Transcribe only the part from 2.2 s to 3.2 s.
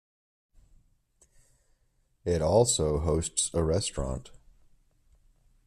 It also